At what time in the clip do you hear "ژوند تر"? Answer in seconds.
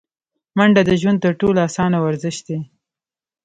1.01-1.33